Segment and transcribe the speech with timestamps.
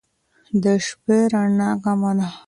[0.63, 2.27] د شپې رڼا کمه کړه